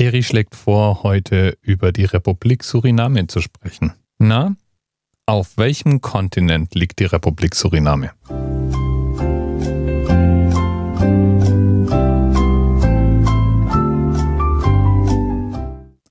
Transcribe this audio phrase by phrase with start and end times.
[0.00, 3.92] Eri schlägt vor, heute über die Republik Suriname zu sprechen.
[4.18, 4.56] Na,
[5.26, 8.12] auf welchem Kontinent liegt die Republik Suriname?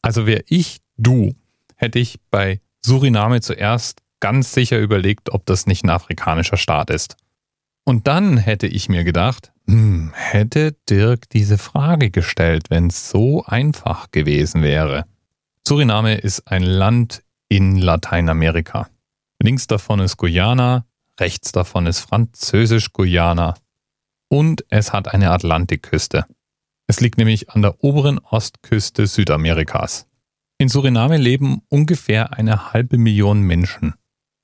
[0.04, 1.34] Also wäre ich du,
[1.76, 7.18] hätte ich bei Suriname zuerst ganz sicher überlegt, ob das nicht ein afrikanischer Staat ist.
[7.86, 13.44] Und dann hätte ich mir gedacht, hm, hätte Dirk diese Frage gestellt, wenn es so
[13.46, 15.06] einfach gewesen wäre.
[15.68, 18.90] Suriname ist ein Land in Lateinamerika.
[19.42, 20.86] Links davon ist Guyana,
[21.20, 23.56] rechts davon ist Französisch-Guyana
[24.28, 26.26] und es hat eine Atlantikküste.
[26.88, 30.08] Es liegt nämlich an der oberen Ostküste Südamerikas.
[30.58, 33.94] In Suriname leben ungefähr eine halbe Million Menschen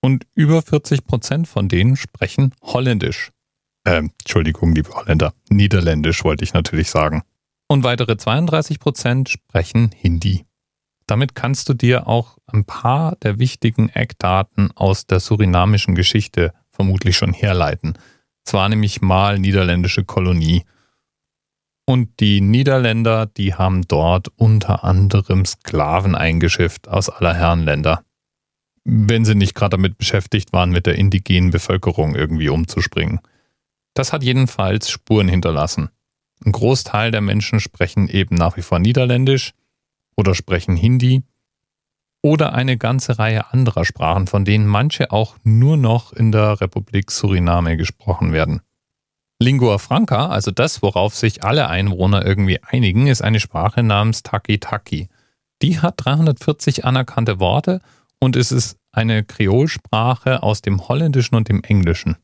[0.01, 3.31] und über 40 Prozent von denen sprechen Holländisch.
[3.85, 7.23] Äh, Entschuldigung, liebe Holländer, Niederländisch wollte ich natürlich sagen.
[7.67, 10.45] Und weitere 32 Prozent sprechen Hindi.
[11.07, 17.15] Damit kannst du dir auch ein paar der wichtigen Eckdaten aus der surinamischen Geschichte vermutlich
[17.15, 17.97] schon herleiten.
[18.45, 20.63] Es war nämlich mal niederländische Kolonie
[21.85, 28.03] und die Niederländer, die haben dort unter anderem Sklaven eingeschifft aus aller Herrenländer.
[28.83, 33.19] Wenn sie nicht gerade damit beschäftigt waren, mit der indigenen Bevölkerung irgendwie umzuspringen.
[33.95, 35.89] Das hat jedenfalls Spuren hinterlassen.
[36.45, 39.53] Ein Großteil der Menschen sprechen eben nach wie vor Niederländisch
[40.15, 41.23] oder sprechen Hindi
[42.21, 47.09] oder eine ganze Reihe anderer Sprachen, von denen manche auch nur noch in der Republik
[47.09, 48.61] Suriname gesprochen werden.
[49.39, 55.09] Lingua Franca, also das, worauf sich alle Einwohner irgendwie einigen, ist eine Sprache namens Taki-Taki.
[55.61, 57.81] Die hat 340 anerkannte Worte
[58.19, 62.17] und es ist eine Kreolsprache aus dem Holländischen und dem Englischen.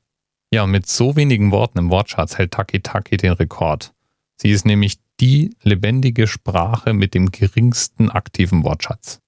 [0.53, 3.93] Ja, mit so wenigen Worten im Wortschatz hält Taki-Taki den Rekord.
[4.35, 9.21] Sie ist nämlich die lebendige Sprache mit dem geringsten aktiven Wortschatz.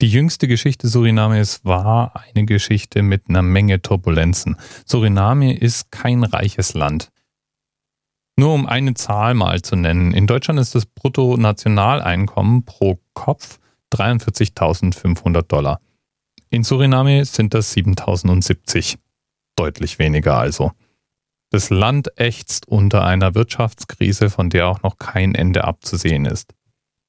[0.00, 4.56] Die jüngste Geschichte Surinames war eine Geschichte mit einer Menge Turbulenzen.
[4.86, 7.10] Suriname ist kein reiches Land.
[8.36, 10.14] Nur um eine Zahl mal zu nennen.
[10.14, 13.58] In Deutschland ist das Bruttonationaleinkommen pro Kopf
[13.92, 15.80] 43.500 Dollar.
[16.48, 18.96] In Suriname sind das 7.070.
[19.56, 20.72] Deutlich weniger also.
[21.50, 26.54] Das Land ächzt unter einer Wirtschaftskrise, von der auch noch kein Ende abzusehen ist.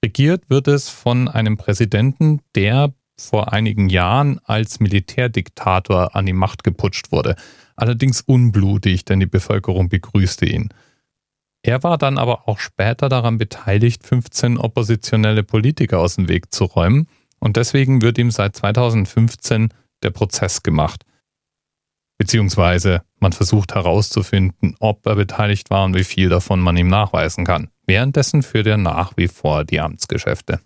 [0.03, 6.63] Regiert wird es von einem Präsidenten, der vor einigen Jahren als Militärdiktator an die Macht
[6.65, 7.35] geputscht wurde.
[7.77, 10.69] Allerdings unblutig, denn die Bevölkerung begrüßte ihn.
[11.61, 16.65] Er war dann aber auch später daran beteiligt, 15 oppositionelle Politiker aus dem Weg zu
[16.65, 17.07] räumen
[17.39, 19.69] und deswegen wird ihm seit 2015
[20.03, 21.05] der Prozess gemacht.
[22.17, 27.45] Beziehungsweise man versucht herauszufinden, ob er beteiligt war und wie viel davon man ihm nachweisen
[27.45, 27.69] kann.
[27.85, 30.59] Währenddessen führt er nach wie vor die Amtsgeschäfte.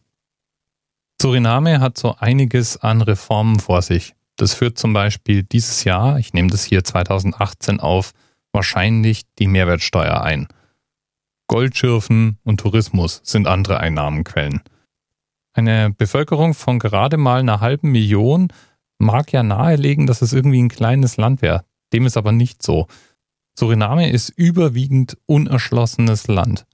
[1.22, 4.13] Suriname hat so einiges an Reformen vor sich.
[4.35, 8.12] Das führt zum Beispiel dieses Jahr, ich nehme das hier 2018 auf,
[8.52, 10.47] wahrscheinlich die Mehrwertsteuer ein.
[11.47, 14.62] Goldschürfen und Tourismus sind andere Einnahmenquellen.
[15.53, 18.50] Eine Bevölkerung von gerade mal einer halben Million
[18.97, 21.63] mag ja nahelegen, dass es irgendwie ein kleines Land wäre.
[21.94, 22.88] Dem ist aber nicht so.
[23.58, 26.66] Suriname ist überwiegend unerschlossenes Land.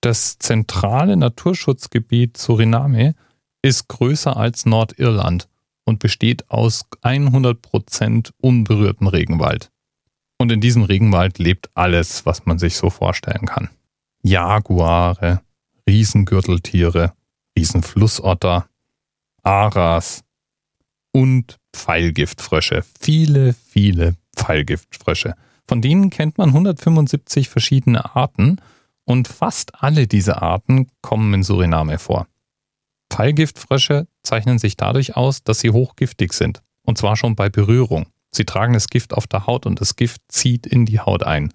[0.00, 3.14] Das zentrale Naturschutzgebiet Suriname
[3.62, 5.48] ist größer als Nordirland
[5.84, 9.70] und besteht aus 100% unberührten Regenwald.
[10.38, 13.70] Und in diesem Regenwald lebt alles, was man sich so vorstellen kann.
[14.22, 15.42] Jaguare,
[15.88, 17.12] Riesengürteltiere,
[17.56, 18.66] Riesenflussotter,
[19.42, 20.24] Aras
[21.14, 22.84] und Pfeilgiftfrösche.
[23.00, 25.34] Viele, viele Pfeilgiftfrösche.
[25.66, 28.56] Von denen kennt man 175 verschiedene Arten
[29.04, 32.26] und fast alle diese Arten kommen in Suriname vor.
[33.10, 38.06] Pfeilgiftfrösche zeichnen sich dadurch aus, dass sie hochgiftig sind, und zwar schon bei Berührung.
[38.34, 41.52] Sie tragen das Gift auf der Haut und das Gift zieht in die Haut ein.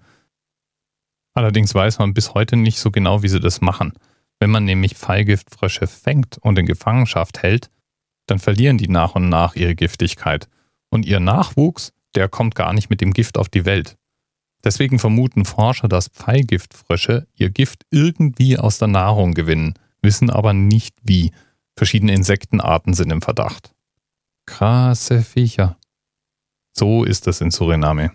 [1.34, 3.92] Allerdings weiß man bis heute nicht so genau, wie sie das machen.
[4.38, 7.70] Wenn man nämlich Pfeilgiftfrösche fängt und in Gefangenschaft hält,
[8.30, 10.48] dann verlieren die nach und nach ihre Giftigkeit.
[10.88, 13.96] Und ihr Nachwuchs, der kommt gar nicht mit dem Gift auf die Welt.
[14.62, 20.94] Deswegen vermuten Forscher, dass Pfeilgiftfrösche ihr Gift irgendwie aus der Nahrung gewinnen, wissen aber nicht
[21.02, 21.32] wie.
[21.76, 23.74] Verschiedene Insektenarten sind im Verdacht.
[24.46, 25.78] Krasse Viecher.
[26.72, 28.12] So ist es in Suriname.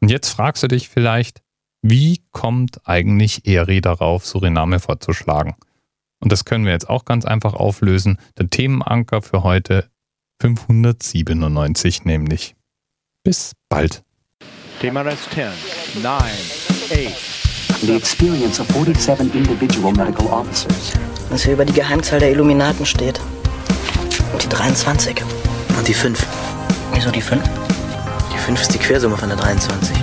[0.00, 1.42] Und jetzt fragst du dich vielleicht,
[1.82, 5.54] wie kommt eigentlich Eri darauf, Suriname vorzuschlagen?
[6.20, 8.18] Und das können wir jetzt auch ganz einfach auflösen.
[8.38, 9.88] Der Themenanker für heute
[10.40, 12.54] 597 nämlich.
[13.24, 14.02] Bis bald.
[14.80, 15.48] Thema Rest 10,
[16.02, 17.38] 9, 8.
[17.80, 20.94] The experience of 47 individual medical officers
[21.30, 23.20] Was hier über die Geheimzahl der Illuminaten steht.
[24.32, 25.22] Und die 23.
[25.76, 26.26] Und die 5.
[26.94, 27.42] Wieso die 5?
[28.32, 29.96] Die 5 ist die Quersumme von der 23.